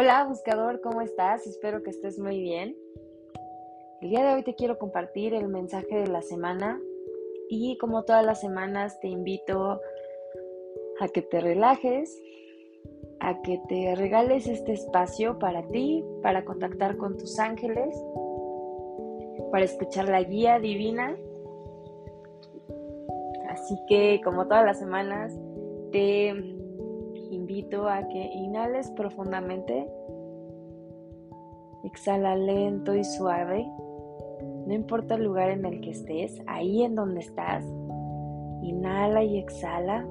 Hola 0.00 0.22
buscador, 0.22 0.80
¿cómo 0.80 1.00
estás? 1.00 1.44
Espero 1.48 1.82
que 1.82 1.90
estés 1.90 2.20
muy 2.20 2.40
bien. 2.40 2.76
El 4.00 4.10
día 4.10 4.24
de 4.24 4.34
hoy 4.34 4.44
te 4.44 4.54
quiero 4.54 4.78
compartir 4.78 5.34
el 5.34 5.48
mensaje 5.48 5.92
de 5.92 6.06
la 6.06 6.22
semana 6.22 6.80
y 7.50 7.76
como 7.78 8.04
todas 8.04 8.24
las 8.24 8.40
semanas 8.40 9.00
te 9.00 9.08
invito 9.08 9.80
a 11.00 11.08
que 11.08 11.20
te 11.20 11.40
relajes, 11.40 12.16
a 13.18 13.42
que 13.42 13.60
te 13.68 13.96
regales 13.96 14.46
este 14.46 14.70
espacio 14.70 15.36
para 15.40 15.66
ti, 15.66 16.04
para 16.22 16.44
contactar 16.44 16.96
con 16.96 17.16
tus 17.16 17.40
ángeles, 17.40 18.00
para 19.50 19.64
escuchar 19.64 20.08
la 20.08 20.22
guía 20.22 20.60
divina. 20.60 21.16
Así 23.48 23.76
que 23.88 24.20
como 24.22 24.46
todas 24.46 24.64
las 24.64 24.78
semanas 24.78 25.36
te 25.90 26.57
invito 27.48 27.88
a 27.88 28.06
que 28.08 28.18
inhales 28.34 28.90
profundamente, 28.90 29.90
exhala 31.82 32.36
lento 32.36 32.94
y 32.94 33.02
suave, 33.02 33.66
no 34.66 34.74
importa 34.74 35.14
el 35.14 35.24
lugar 35.24 35.50
en 35.50 35.64
el 35.64 35.80
que 35.80 35.92
estés, 35.92 36.42
ahí 36.46 36.82
en 36.82 36.94
donde 36.94 37.20
estás, 37.20 37.64
inhala 38.60 39.24
y 39.24 39.38
exhala. 39.38 40.06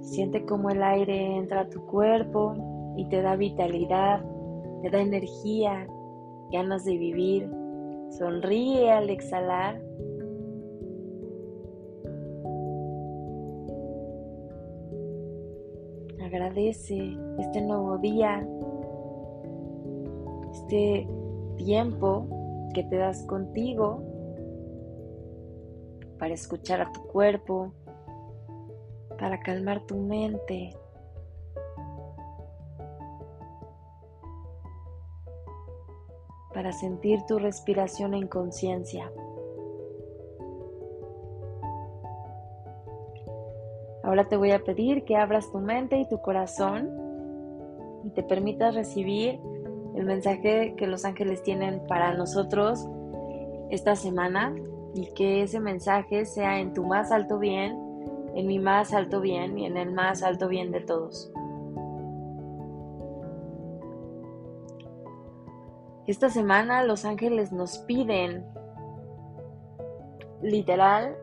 Siente 0.00 0.46
cómo 0.46 0.70
el 0.70 0.82
aire 0.82 1.36
entra 1.36 1.60
a 1.60 1.68
tu 1.68 1.84
cuerpo 1.84 2.54
y 2.96 3.06
te 3.10 3.20
da 3.20 3.36
vitalidad, 3.36 4.24
te 4.80 4.88
da 4.88 5.02
energía, 5.02 5.86
ganas 6.50 6.86
de 6.86 6.96
vivir. 6.96 7.50
Sonríe 8.08 8.90
al 8.90 9.10
exhalar 9.10 9.80
Este 16.54 17.62
nuevo 17.62 17.96
día, 17.96 18.46
este 20.52 21.08
tiempo 21.56 22.26
que 22.74 22.84
te 22.84 22.96
das 22.96 23.22
contigo 23.22 24.02
para 26.18 26.34
escuchar 26.34 26.82
a 26.82 26.92
tu 26.92 27.00
cuerpo, 27.06 27.72
para 29.18 29.40
calmar 29.40 29.86
tu 29.86 29.96
mente. 29.96 30.76
para 36.52 36.70
sentir 36.70 37.22
tu 37.26 37.38
respiración 37.38 38.12
en 38.12 38.28
conciencia. 38.28 39.10
Ahora 44.02 44.28
te 44.28 44.36
voy 44.36 44.50
a 44.50 44.64
pedir 44.64 45.04
que 45.04 45.16
abras 45.16 45.50
tu 45.50 45.58
mente 45.58 45.96
y 45.98 46.08
tu 46.08 46.20
corazón 46.20 46.90
y 48.04 48.10
te 48.10 48.22
permitas 48.22 48.74
recibir 48.74 49.38
el 49.94 50.04
mensaje 50.04 50.74
que 50.76 50.86
los 50.86 51.04
ángeles 51.04 51.42
tienen 51.42 51.86
para 51.86 52.14
nosotros 52.14 52.86
esta 53.70 53.94
semana 53.94 54.54
y 54.94 55.06
que 55.14 55.42
ese 55.42 55.60
mensaje 55.60 56.24
sea 56.26 56.58
en 56.58 56.74
tu 56.74 56.84
más 56.84 57.12
alto 57.12 57.38
bien, 57.38 57.78
en 58.34 58.46
mi 58.46 58.58
más 58.58 58.92
alto 58.92 59.20
bien 59.20 59.58
y 59.58 59.66
en 59.66 59.76
el 59.76 59.92
más 59.92 60.22
alto 60.22 60.48
bien 60.48 60.72
de 60.72 60.80
todos. 60.80 61.32
Esta 66.06 66.30
semana 66.30 66.82
los 66.82 67.04
ángeles 67.04 67.52
nos 67.52 67.78
piden 67.78 68.44
literal 70.42 71.16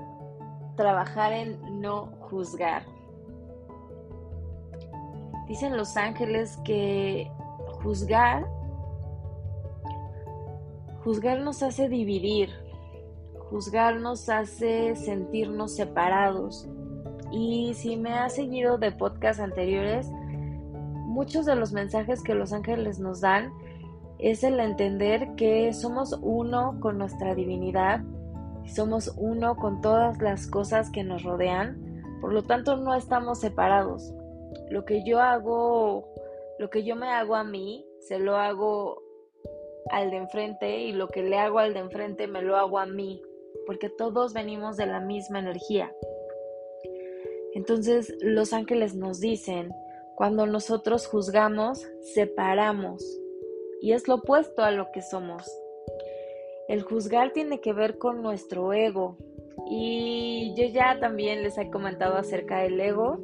trabajar 0.77 1.33
en 1.33 1.81
no 1.81 2.18
juzgar. 2.29 2.83
Dicen 5.47 5.75
los 5.75 5.97
ángeles 5.97 6.57
que 6.63 7.31
juzgar, 7.81 8.47
juzgar 11.03 11.39
nos 11.39 11.63
hace 11.63 11.89
dividir, 11.89 12.49
juzgar 13.49 13.99
nos 13.99 14.29
hace 14.29 14.95
sentirnos 14.95 15.75
separados. 15.75 16.69
Y 17.31 17.73
si 17.73 17.97
me 17.97 18.13
has 18.13 18.35
seguido 18.35 18.77
de 18.77 18.91
podcasts 18.91 19.41
anteriores, 19.41 20.07
muchos 21.05 21.45
de 21.45 21.55
los 21.55 21.73
mensajes 21.73 22.21
que 22.21 22.35
los 22.35 22.53
ángeles 22.53 22.99
nos 22.99 23.21
dan 23.21 23.51
es 24.19 24.43
el 24.43 24.59
entender 24.59 25.35
que 25.35 25.73
somos 25.73 26.17
uno 26.21 26.77
con 26.79 26.97
nuestra 26.97 27.33
divinidad, 27.33 28.01
somos 28.65 29.15
uno 29.17 29.55
con 29.55 29.81
todas 29.81 30.21
las 30.21 30.45
cosas 30.45 30.91
que 30.91 31.03
nos 31.03 31.23
rodean 31.23 31.88
por 32.21 32.33
lo 32.33 32.43
tanto, 32.43 32.77
no 32.77 32.95
estamos 32.95 33.39
separados. 33.39 34.13
Lo 34.69 34.85
que 34.85 35.03
yo 35.03 35.19
hago, 35.19 36.13
lo 36.59 36.69
que 36.69 36.83
yo 36.83 36.95
me 36.95 37.09
hago 37.09 37.35
a 37.35 37.43
mí, 37.43 37.85
se 37.99 38.19
lo 38.19 38.35
hago 38.35 39.01
al 39.91 40.11
de 40.11 40.17
enfrente 40.17 40.79
y 40.79 40.91
lo 40.91 41.07
que 41.07 41.23
le 41.23 41.37
hago 41.37 41.59
al 41.59 41.73
de 41.73 41.79
enfrente 41.79 42.27
me 42.27 42.41
lo 42.41 42.55
hago 42.57 42.79
a 42.79 42.85
mí, 42.85 43.21
porque 43.65 43.89
todos 43.89 44.33
venimos 44.33 44.77
de 44.77 44.85
la 44.85 44.99
misma 44.99 45.39
energía. 45.39 45.93
Entonces, 47.53 48.15
los 48.21 48.53
ángeles 48.53 48.95
nos 48.95 49.19
dicen, 49.19 49.71
cuando 50.15 50.45
nosotros 50.45 51.07
juzgamos, 51.07 51.87
separamos, 52.13 53.03
y 53.81 53.93
es 53.93 54.07
lo 54.07 54.15
opuesto 54.15 54.63
a 54.63 54.71
lo 54.71 54.91
que 54.91 55.01
somos. 55.01 55.49
El 56.67 56.83
juzgar 56.83 57.33
tiene 57.33 57.61
que 57.61 57.73
ver 57.73 57.97
con 57.97 58.21
nuestro 58.21 58.73
ego, 58.73 59.17
y 59.69 60.53
yo 60.55 60.65
ya 60.65 60.99
también 60.99 61.43
les 61.43 61.57
he 61.59 61.69
comentado 61.69 62.17
acerca 62.17 62.59
del 62.61 62.79
ego. 62.81 63.19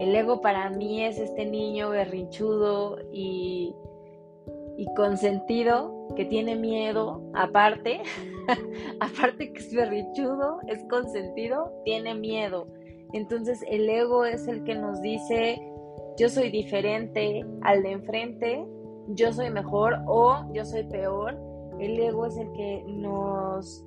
El 0.00 0.14
ego 0.16 0.40
para 0.40 0.70
mí 0.70 1.04
es 1.04 1.18
este 1.18 1.44
niño 1.44 1.90
berrinchudo 1.90 2.98
y, 3.12 3.74
y 4.78 4.86
consentido 4.94 6.08
que 6.16 6.24
tiene 6.24 6.56
miedo, 6.56 7.22
aparte, 7.34 8.00
aparte 9.00 9.52
que 9.52 9.60
es 9.60 9.74
berrinchudo, 9.74 10.60
es 10.66 10.82
consentido, 10.88 11.70
tiene 11.84 12.14
miedo. 12.14 12.66
Entonces 13.12 13.62
el 13.68 13.88
ego 13.90 14.24
es 14.24 14.48
el 14.48 14.64
que 14.64 14.74
nos 14.74 15.02
dice, 15.02 15.60
yo 16.18 16.30
soy 16.30 16.50
diferente 16.50 17.44
al 17.60 17.82
de 17.82 17.92
enfrente, 17.92 18.66
yo 19.08 19.30
soy 19.32 19.50
mejor 19.50 19.98
o 20.06 20.50
yo 20.54 20.64
soy 20.64 20.84
peor. 20.84 21.38
El 21.78 22.00
ego 22.00 22.26
es 22.26 22.36
el 22.38 22.50
que 22.52 22.82
nos 22.86 23.84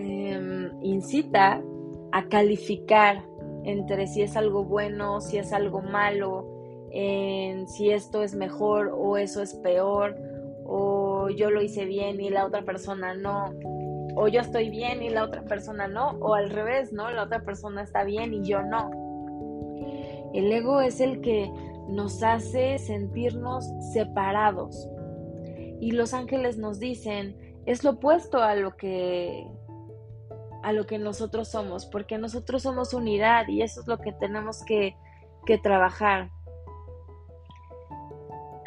Em, 0.00 0.70
incita 0.80 1.60
a 2.12 2.28
calificar 2.28 3.24
entre 3.64 4.06
si 4.06 4.22
es 4.22 4.36
algo 4.36 4.64
bueno, 4.64 5.20
si 5.20 5.38
es 5.38 5.52
algo 5.52 5.82
malo, 5.82 6.46
si 7.66 7.90
esto 7.90 8.22
es 8.22 8.34
mejor 8.34 8.92
o 8.94 9.16
eso 9.16 9.42
es 9.42 9.54
peor, 9.54 10.16
o 10.64 11.28
yo 11.30 11.50
lo 11.50 11.60
hice 11.62 11.84
bien 11.84 12.20
y 12.20 12.30
la 12.30 12.46
otra 12.46 12.62
persona 12.62 13.14
no, 13.14 13.52
o 14.14 14.28
yo 14.28 14.40
estoy 14.40 14.70
bien 14.70 15.02
y 15.02 15.10
la 15.10 15.24
otra 15.24 15.42
persona 15.42 15.88
no, 15.88 16.10
o 16.20 16.34
al 16.34 16.50
revés, 16.50 16.92
¿no? 16.92 17.10
La 17.10 17.24
otra 17.24 17.42
persona 17.42 17.82
está 17.82 18.04
bien 18.04 18.32
y 18.32 18.42
yo 18.44 18.62
no. 18.62 18.90
El 20.32 20.52
ego 20.52 20.80
es 20.80 21.00
el 21.00 21.20
que 21.20 21.50
nos 21.88 22.22
hace 22.22 22.78
sentirnos 22.78 23.68
separados. 23.92 24.88
Y 25.80 25.90
los 25.90 26.14
ángeles 26.14 26.56
nos 26.56 26.78
dicen, 26.78 27.36
es 27.66 27.82
lo 27.82 27.90
opuesto 27.90 28.38
a 28.38 28.54
lo 28.54 28.76
que 28.76 29.46
a 30.68 30.72
lo 30.72 30.84
que 30.84 30.98
nosotros 30.98 31.48
somos, 31.48 31.86
porque 31.86 32.18
nosotros 32.18 32.62
somos 32.62 32.92
unidad 32.92 33.48
y 33.48 33.62
eso 33.62 33.80
es 33.80 33.86
lo 33.86 33.96
que 33.96 34.12
tenemos 34.12 34.62
que, 34.64 34.94
trabajar. 35.62 36.30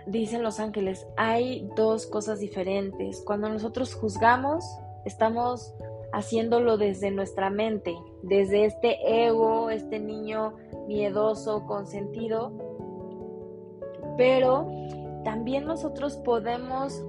Dicen 0.07 0.41
los 0.41 0.59
ángeles, 0.59 1.05
hay 1.15 1.69
dos 1.75 2.07
cosas 2.07 2.39
diferentes. 2.39 3.21
Cuando 3.23 3.49
nosotros 3.49 3.93
juzgamos, 3.93 4.65
estamos 5.05 5.75
haciéndolo 6.11 6.77
desde 6.77 7.11
nuestra 7.11 7.51
mente, 7.51 7.95
desde 8.23 8.65
este 8.65 9.27
ego, 9.27 9.69
este 9.69 9.99
niño 9.99 10.55
miedoso, 10.87 11.67
consentido. 11.67 12.51
Pero 14.17 14.67
también 15.23 15.65
nosotros 15.65 16.17
podemos 16.17 16.99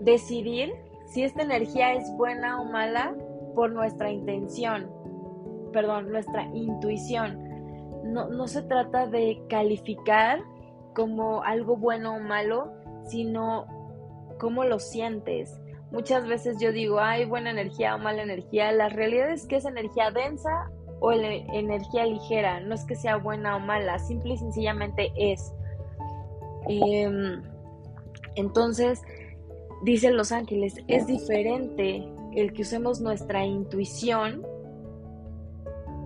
decidir 0.00 0.72
si 1.08 1.24
esta 1.24 1.42
energía 1.42 1.92
es 1.92 2.10
buena 2.16 2.58
o 2.58 2.64
mala 2.64 3.14
por 3.54 3.72
nuestra 3.72 4.10
intención, 4.10 4.90
perdón, 5.72 6.10
nuestra 6.10 6.44
intuición. 6.54 7.38
No, 8.04 8.28
no 8.28 8.46
se 8.46 8.62
trata 8.62 9.06
de 9.06 9.42
calificar 9.48 10.40
como 10.94 11.42
algo 11.42 11.76
bueno 11.76 12.16
o 12.16 12.20
malo, 12.20 12.72
sino 13.08 13.66
cómo 14.38 14.64
lo 14.64 14.78
sientes. 14.78 15.60
Muchas 15.92 16.26
veces 16.26 16.58
yo 16.60 16.72
digo, 16.72 17.00
hay 17.00 17.24
buena 17.24 17.50
energía 17.50 17.94
o 17.94 17.98
mala 17.98 18.22
energía. 18.22 18.72
La 18.72 18.88
realidad 18.88 19.30
es 19.30 19.46
que 19.46 19.56
es 19.56 19.64
energía 19.64 20.10
densa 20.10 20.70
o 21.00 21.12
energía 21.12 22.06
ligera. 22.06 22.60
No 22.60 22.74
es 22.74 22.84
que 22.84 22.94
sea 22.94 23.16
buena 23.16 23.56
o 23.56 23.60
mala, 23.60 23.98
simple 23.98 24.34
y 24.34 24.38
sencillamente 24.38 25.12
es. 25.16 25.52
Em, 26.68 27.42
entonces, 28.36 29.02
dicen 29.82 30.16
los 30.16 30.30
ángeles, 30.30 30.76
es 30.86 31.06
diferente 31.06 32.06
el 32.34 32.52
que 32.52 32.62
usemos 32.62 33.00
nuestra 33.00 33.44
intuición 33.44 34.46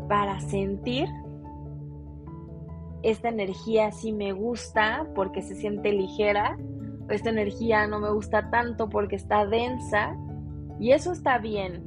para 0.08 0.40
sentir 0.40 1.08
esta 3.04 3.28
energía 3.28 3.92
sí 3.92 4.12
me 4.12 4.32
gusta 4.32 5.06
porque 5.14 5.42
se 5.42 5.54
siente 5.54 5.92
ligera, 5.92 6.58
esta 7.10 7.28
energía 7.28 7.86
no 7.86 8.00
me 8.00 8.10
gusta 8.10 8.50
tanto 8.50 8.88
porque 8.88 9.16
está 9.16 9.44
densa, 9.44 10.16
y 10.80 10.92
eso 10.92 11.12
está 11.12 11.38
bien, 11.38 11.84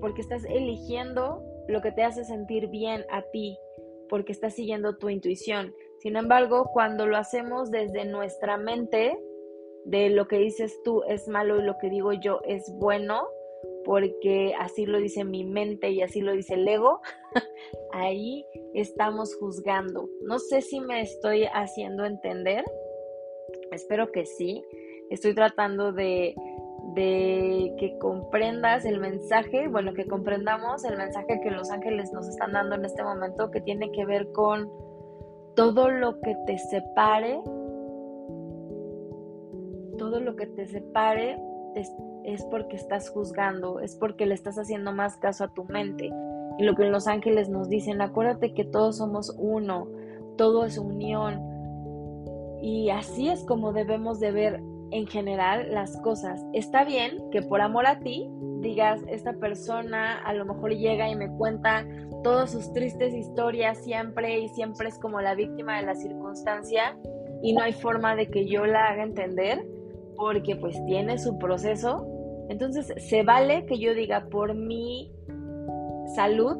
porque 0.00 0.20
estás 0.20 0.44
eligiendo 0.44 1.42
lo 1.66 1.82
que 1.82 1.90
te 1.90 2.04
hace 2.04 2.24
sentir 2.24 2.68
bien 2.68 3.04
a 3.10 3.22
ti, 3.32 3.58
porque 4.08 4.32
estás 4.32 4.54
siguiendo 4.54 4.96
tu 4.96 5.08
intuición. 5.08 5.74
Sin 5.98 6.16
embargo, 6.16 6.70
cuando 6.72 7.06
lo 7.06 7.16
hacemos 7.16 7.70
desde 7.72 8.04
nuestra 8.04 8.56
mente, 8.56 9.18
de 9.84 10.10
lo 10.10 10.26
que 10.28 10.38
dices 10.38 10.82
tú 10.82 11.02
es 11.08 11.28
malo 11.28 11.58
y 11.58 11.62
lo 11.62 11.78
que 11.78 11.90
digo 11.90 12.12
yo 12.12 12.40
es 12.44 12.72
bueno, 12.78 13.26
porque 13.84 14.54
así 14.58 14.86
lo 14.86 14.98
dice 14.98 15.24
mi 15.24 15.44
mente 15.44 15.90
y 15.90 16.02
así 16.02 16.20
lo 16.20 16.32
dice 16.32 16.54
el 16.54 16.66
ego, 16.66 17.00
ahí 17.92 18.46
estamos 18.72 19.36
juzgando. 19.36 20.08
No 20.22 20.38
sé 20.38 20.62
si 20.62 20.80
me 20.80 21.02
estoy 21.02 21.44
haciendo 21.52 22.04
entender, 22.04 22.64
espero 23.70 24.10
que 24.10 24.26
sí. 24.26 24.62
Estoy 25.10 25.34
tratando 25.34 25.92
de, 25.92 26.34
de 26.94 27.74
que 27.78 27.98
comprendas 27.98 28.86
el 28.86 29.00
mensaje, 29.00 29.68
bueno, 29.68 29.92
que 29.92 30.06
comprendamos 30.06 30.84
el 30.84 30.96
mensaje 30.96 31.40
que 31.42 31.50
los 31.50 31.70
ángeles 31.70 32.10
nos 32.12 32.26
están 32.26 32.52
dando 32.52 32.74
en 32.76 32.86
este 32.86 33.04
momento, 33.04 33.50
que 33.50 33.60
tiene 33.60 33.92
que 33.92 34.06
ver 34.06 34.32
con 34.32 34.70
todo 35.54 35.90
lo 35.90 36.20
que 36.20 36.34
te 36.46 36.58
separe, 36.58 37.40
que 40.36 40.46
te 40.46 40.66
separe 40.66 41.38
es 42.24 42.44
porque 42.44 42.76
estás 42.76 43.10
juzgando, 43.10 43.80
es 43.80 43.96
porque 43.96 44.26
le 44.26 44.34
estás 44.34 44.56
haciendo 44.56 44.92
más 44.92 45.16
caso 45.16 45.44
a 45.44 45.52
tu 45.52 45.64
mente. 45.64 46.10
Y 46.58 46.62
lo 46.62 46.74
que 46.74 46.84
los 46.84 47.06
ángeles 47.06 47.48
nos 47.48 47.68
dicen, 47.68 48.00
acuérdate 48.00 48.54
que 48.54 48.64
todos 48.64 48.98
somos 48.98 49.34
uno, 49.38 49.88
todo 50.36 50.64
es 50.64 50.78
unión. 50.78 51.40
Y 52.62 52.90
así 52.90 53.28
es 53.28 53.44
como 53.44 53.72
debemos 53.72 54.20
de 54.20 54.32
ver 54.32 54.62
en 54.90 55.06
general 55.06 55.72
las 55.72 56.00
cosas. 56.00 56.44
Está 56.52 56.84
bien 56.84 57.30
que 57.30 57.42
por 57.42 57.60
amor 57.60 57.86
a 57.86 57.98
ti 57.98 58.30
digas, 58.60 59.00
esta 59.08 59.34
persona 59.34 60.18
a 60.24 60.32
lo 60.32 60.46
mejor 60.46 60.74
llega 60.74 61.08
y 61.10 61.16
me 61.16 61.28
cuenta 61.36 61.84
todas 62.22 62.52
sus 62.52 62.72
tristes 62.72 63.12
historias 63.12 63.84
siempre 63.84 64.38
y 64.38 64.48
siempre 64.48 64.88
es 64.88 64.98
como 64.98 65.20
la 65.20 65.34
víctima 65.34 65.78
de 65.78 65.86
la 65.86 65.94
circunstancia 65.94 66.96
y 67.42 67.52
no 67.52 67.60
hay 67.60 67.72
forma 67.72 68.16
de 68.16 68.30
que 68.30 68.46
yo 68.46 68.64
la 68.64 68.86
haga 68.86 69.02
entender 69.02 69.66
porque 70.16 70.56
pues 70.56 70.76
tiene 70.86 71.18
su 71.18 71.38
proceso 71.38 72.14
entonces, 72.48 72.92
se 73.08 73.22
vale 73.22 73.66
que 73.66 73.78
yo 73.78 73.94
diga, 73.94 74.26
por 74.26 74.54
mi 74.54 75.12
salud 76.14 76.58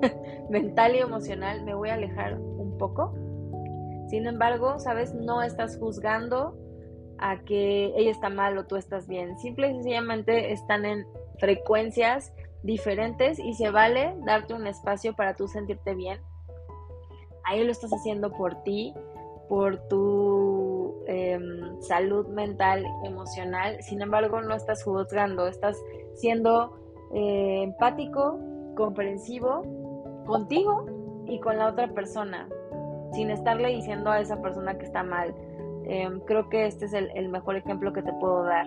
mental 0.50 0.94
y 0.94 0.98
emocional, 0.98 1.64
me 1.64 1.74
voy 1.74 1.90
a 1.90 1.94
alejar 1.94 2.38
un 2.38 2.76
poco. 2.78 3.14
Sin 4.08 4.26
embargo, 4.26 4.78
sabes, 4.78 5.14
no 5.14 5.42
estás 5.42 5.78
juzgando 5.78 6.56
a 7.18 7.40
que 7.40 7.92
ella 7.96 8.10
está 8.10 8.28
mal 8.28 8.56
o 8.56 8.66
tú 8.66 8.76
estás 8.76 9.08
bien. 9.08 9.38
Simple 9.38 9.70
y 9.70 9.74
sencillamente 9.74 10.52
están 10.52 10.84
en 10.84 11.06
frecuencias 11.38 12.32
diferentes 12.62 13.38
y 13.38 13.54
se 13.54 13.70
vale 13.70 14.14
darte 14.24 14.54
un 14.54 14.66
espacio 14.66 15.14
para 15.14 15.34
tú 15.34 15.48
sentirte 15.48 15.94
bien. 15.94 16.20
Ahí 17.44 17.62
lo 17.62 17.70
estás 17.70 17.92
haciendo 17.92 18.32
por 18.32 18.62
ti, 18.62 18.94
por 19.48 19.76
tu 19.88 20.75
em, 21.06 21.80
salud 21.80 22.26
mental, 22.28 22.84
emocional. 23.04 23.76
Sin 23.82 24.02
embargo, 24.02 24.40
no 24.40 24.54
estás 24.54 24.82
juzgando, 24.84 25.46
estás 25.46 25.76
siendo 26.14 26.76
eh, 27.14 27.62
empático, 27.62 28.38
comprensivo 28.74 29.62
contigo 30.26 30.86
y 31.26 31.38
con 31.40 31.58
la 31.58 31.68
otra 31.68 31.88
persona, 31.88 32.48
sin 33.12 33.30
estarle 33.30 33.68
diciendo 33.68 34.10
a 34.10 34.20
esa 34.20 34.40
persona 34.40 34.76
que 34.76 34.84
está 34.84 35.02
mal. 35.02 35.34
Em, 35.84 36.20
creo 36.20 36.48
que 36.48 36.66
este 36.66 36.86
es 36.86 36.92
el, 36.92 37.10
el 37.14 37.28
mejor 37.28 37.56
ejemplo 37.56 37.92
que 37.92 38.02
te 38.02 38.12
puedo 38.14 38.42
dar. 38.42 38.66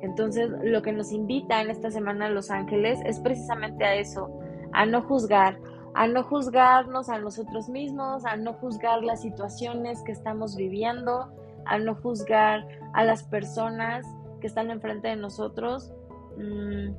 Entonces, 0.00 0.50
lo 0.62 0.82
que 0.82 0.92
nos 0.92 1.12
invita 1.12 1.60
en 1.60 1.70
esta 1.70 1.90
semana 1.90 2.26
a 2.26 2.30
Los 2.30 2.50
Ángeles 2.50 3.00
es 3.04 3.20
precisamente 3.20 3.84
a 3.84 3.94
eso, 3.94 4.30
a 4.72 4.84
no 4.84 5.02
juzgar, 5.02 5.58
a 5.94 6.06
no 6.06 6.22
juzgarnos 6.22 7.08
a 7.08 7.18
nosotros 7.18 7.68
mismos, 7.68 8.24
a 8.24 8.36
no 8.36 8.54
juzgar 8.54 9.02
las 9.02 9.22
situaciones 9.22 10.02
que 10.02 10.12
estamos 10.12 10.56
viviendo, 10.56 11.32
a 11.66 11.78
no 11.78 11.94
juzgar 11.94 12.66
a 12.94 13.04
las 13.04 13.22
personas 13.24 14.06
que 14.40 14.46
están 14.46 14.70
enfrente 14.70 15.08
de 15.08 15.16
nosotros. 15.16 15.92
Mm, 16.36 16.94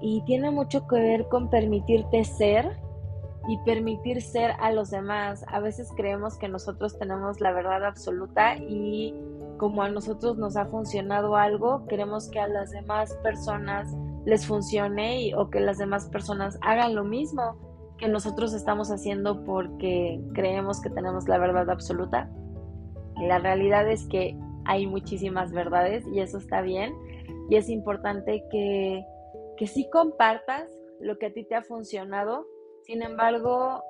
y 0.00 0.22
tiene 0.22 0.50
mucho 0.50 0.86
que 0.86 0.96
ver 0.96 1.28
con 1.28 1.50
permitirte 1.50 2.24
ser 2.24 2.78
y 3.48 3.58
permitir 3.58 4.22
ser 4.22 4.52
a 4.60 4.72
los 4.72 4.90
demás. 4.90 5.44
A 5.48 5.60
veces 5.60 5.90
creemos 5.96 6.38
que 6.38 6.48
nosotros 6.48 6.98
tenemos 6.98 7.40
la 7.40 7.52
verdad 7.52 7.84
absoluta 7.84 8.56
y 8.56 9.14
como 9.58 9.82
a 9.82 9.90
nosotros 9.90 10.38
nos 10.38 10.56
ha 10.56 10.64
funcionado 10.66 11.36
algo, 11.36 11.86
queremos 11.86 12.28
que 12.28 12.40
a 12.40 12.48
las 12.48 12.70
demás 12.70 13.12
personas 13.22 13.94
les 14.24 14.46
funcione 14.46 15.32
o 15.36 15.50
que 15.50 15.60
las 15.60 15.78
demás 15.78 16.08
personas 16.08 16.58
hagan 16.62 16.94
lo 16.94 17.04
mismo 17.04 17.56
que 17.98 18.08
nosotros 18.08 18.54
estamos 18.54 18.90
haciendo 18.90 19.44
porque 19.44 20.20
creemos 20.34 20.80
que 20.80 20.90
tenemos 20.90 21.28
la 21.28 21.38
verdad 21.38 21.68
absoluta. 21.70 22.30
la 23.20 23.38
realidad 23.38 23.88
es 23.90 24.06
que 24.06 24.34
hay 24.64 24.86
muchísimas 24.86 25.52
verdades 25.52 26.06
y 26.12 26.20
eso 26.20 26.38
está 26.38 26.62
bien 26.62 26.94
y 27.50 27.56
es 27.56 27.68
importante 27.68 28.44
que, 28.50 29.04
que 29.56 29.66
sí 29.66 29.88
compartas 29.90 30.70
lo 31.00 31.18
que 31.18 31.26
a 31.26 31.32
ti 31.32 31.44
te 31.44 31.54
ha 31.54 31.62
funcionado. 31.62 32.46
Sin 32.84 33.02
embargo, 33.02 33.82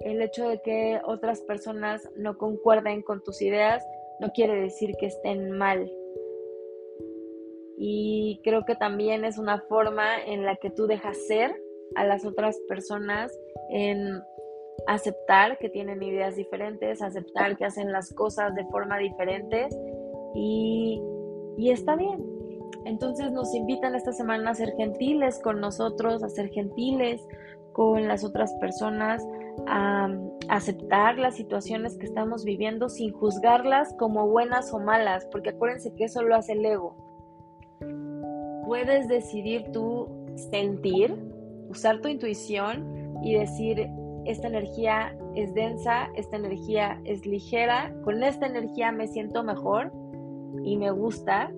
el 0.00 0.20
hecho 0.20 0.48
de 0.48 0.60
que 0.60 1.00
otras 1.04 1.40
personas 1.42 2.06
no 2.16 2.36
concuerden 2.36 3.02
con 3.02 3.22
tus 3.22 3.40
ideas 3.40 3.82
no 4.20 4.30
quiere 4.32 4.60
decir 4.60 4.94
que 4.98 5.06
estén 5.06 5.52
mal 5.52 5.90
y 7.84 8.40
creo 8.44 8.64
que 8.64 8.76
también 8.76 9.24
es 9.24 9.38
una 9.38 9.58
forma 9.62 10.22
en 10.24 10.44
la 10.44 10.54
que 10.54 10.70
tú 10.70 10.86
dejas 10.86 11.16
ser 11.26 11.52
a 11.96 12.04
las 12.04 12.24
otras 12.24 12.56
personas 12.68 13.36
en 13.70 14.22
aceptar 14.86 15.58
que 15.58 15.68
tienen 15.68 16.00
ideas 16.00 16.36
diferentes, 16.36 17.02
aceptar 17.02 17.56
que 17.56 17.64
hacen 17.64 17.90
las 17.90 18.14
cosas 18.14 18.54
de 18.54 18.64
forma 18.66 18.98
diferente 18.98 19.68
y, 20.32 21.02
y 21.58 21.70
está 21.72 21.96
bien. 21.96 22.24
Entonces 22.84 23.32
nos 23.32 23.52
invitan 23.52 23.96
esta 23.96 24.12
semana 24.12 24.50
a 24.50 24.54
ser 24.54 24.76
gentiles 24.76 25.40
con 25.42 25.60
nosotros, 25.60 26.22
a 26.22 26.28
ser 26.28 26.50
gentiles 26.50 27.26
con 27.72 28.06
las 28.06 28.22
otras 28.22 28.54
personas, 28.60 29.26
a 29.66 30.08
aceptar 30.48 31.18
las 31.18 31.34
situaciones 31.34 31.98
que 31.98 32.06
estamos 32.06 32.44
viviendo 32.44 32.88
sin 32.88 33.12
juzgarlas 33.12 33.92
como 33.98 34.28
buenas 34.28 34.72
o 34.72 34.78
malas, 34.78 35.26
porque 35.32 35.50
acuérdense 35.50 35.92
que 35.96 36.04
eso 36.04 36.22
lo 36.22 36.36
hace 36.36 36.52
el 36.52 36.64
ego 36.64 37.01
puedes 38.72 39.06
decidir 39.06 39.66
tú 39.70 40.08
sentir, 40.50 41.14
usar 41.68 42.00
tu 42.00 42.08
intuición 42.08 43.20
y 43.22 43.34
decir, 43.34 43.86
esta 44.24 44.48
energía 44.48 45.14
es 45.34 45.52
densa, 45.52 46.08
esta 46.16 46.38
energía 46.38 46.98
es 47.04 47.26
ligera, 47.26 47.94
con 48.02 48.22
esta 48.22 48.46
energía 48.46 48.90
me 48.90 49.08
siento 49.08 49.44
mejor 49.44 49.92
y 50.64 50.78
me 50.78 50.90
gusta. 50.90 51.52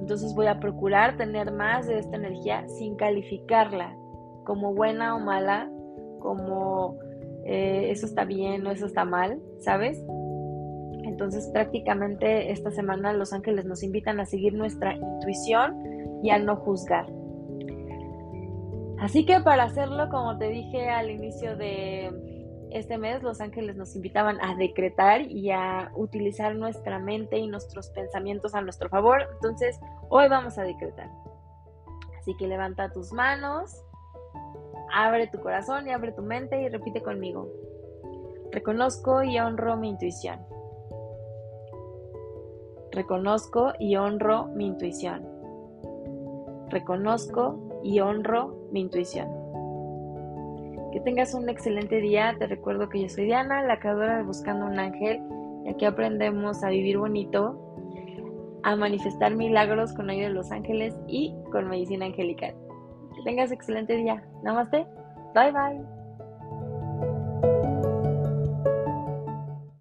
Entonces 0.00 0.34
voy 0.34 0.48
a 0.48 0.58
procurar 0.58 1.16
tener 1.16 1.52
más 1.52 1.86
de 1.86 2.00
esta 2.00 2.16
energía 2.16 2.66
sin 2.66 2.96
calificarla 2.96 3.96
como 4.42 4.74
buena 4.74 5.14
o 5.14 5.20
mala, 5.20 5.70
como 6.18 6.98
eh, 7.44 7.86
eso 7.92 8.06
está 8.06 8.24
bien 8.24 8.66
o 8.66 8.72
eso 8.72 8.86
está 8.86 9.04
mal, 9.04 9.40
¿sabes? 9.60 10.04
Entonces 11.14 11.48
prácticamente 11.52 12.50
esta 12.50 12.72
semana 12.72 13.12
los 13.12 13.32
ángeles 13.32 13.66
nos 13.66 13.84
invitan 13.84 14.18
a 14.18 14.26
seguir 14.26 14.52
nuestra 14.52 14.94
intuición 14.94 16.20
y 16.24 16.30
a 16.30 16.40
no 16.40 16.56
juzgar. 16.56 17.06
Así 18.98 19.24
que 19.24 19.38
para 19.38 19.62
hacerlo, 19.62 20.08
como 20.10 20.36
te 20.38 20.48
dije 20.48 20.90
al 20.90 21.12
inicio 21.12 21.56
de 21.56 22.10
este 22.72 22.98
mes, 22.98 23.22
los 23.22 23.40
ángeles 23.40 23.76
nos 23.76 23.94
invitaban 23.94 24.38
a 24.42 24.56
decretar 24.56 25.20
y 25.20 25.52
a 25.52 25.92
utilizar 25.94 26.56
nuestra 26.56 26.98
mente 26.98 27.38
y 27.38 27.46
nuestros 27.46 27.90
pensamientos 27.90 28.56
a 28.56 28.60
nuestro 28.60 28.88
favor. 28.88 29.22
Entonces, 29.34 29.78
hoy 30.08 30.28
vamos 30.28 30.58
a 30.58 30.64
decretar. 30.64 31.08
Así 32.18 32.36
que 32.36 32.48
levanta 32.48 32.90
tus 32.90 33.12
manos, 33.12 33.84
abre 34.92 35.28
tu 35.28 35.38
corazón 35.38 35.86
y 35.86 35.92
abre 35.92 36.10
tu 36.10 36.22
mente 36.22 36.60
y 36.60 36.68
repite 36.68 37.04
conmigo. 37.04 37.48
Reconozco 38.50 39.22
y 39.22 39.38
honro 39.38 39.76
mi 39.76 39.90
intuición. 39.90 40.40
Reconozco 42.94 43.72
y 43.80 43.96
honro 43.96 44.46
mi 44.54 44.66
intuición. 44.66 45.26
Reconozco 46.70 47.80
y 47.82 47.98
honro 47.98 48.68
mi 48.70 48.82
intuición. 48.82 49.28
Que 50.92 51.00
tengas 51.00 51.34
un 51.34 51.48
excelente 51.48 52.00
día. 52.00 52.36
Te 52.38 52.46
recuerdo 52.46 52.88
que 52.88 53.02
yo 53.02 53.08
soy 53.08 53.24
Diana, 53.24 53.64
la 53.64 53.80
creadora 53.80 54.18
de 54.18 54.22
Buscando 54.22 54.66
un 54.66 54.78
Ángel. 54.78 55.20
Y 55.64 55.70
aquí 55.70 55.84
aprendemos 55.84 56.62
a 56.62 56.68
vivir 56.68 56.98
bonito, 56.98 57.58
a 58.62 58.76
manifestar 58.76 59.34
milagros 59.34 59.92
con 59.92 60.08
ayuda 60.08 60.28
de 60.28 60.34
los 60.34 60.52
ángeles 60.52 60.94
y 61.08 61.34
con 61.50 61.68
medicina 61.68 62.06
angelical. 62.06 62.54
Que 63.16 63.22
tengas 63.24 63.50
excelente 63.50 63.96
día. 63.96 64.24
Namaste. 64.44 64.86
Bye 65.34 65.50
bye. 65.50 65.93